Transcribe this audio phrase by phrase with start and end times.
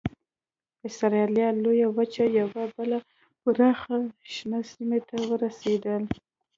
[0.87, 2.99] اسټرالیا لویې وچې یوې بلې
[3.41, 3.99] پراخې
[4.33, 6.03] شنې سیمې ته ورسېدل.